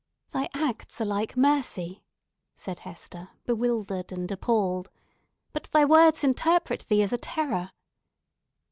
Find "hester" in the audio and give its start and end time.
2.79-3.29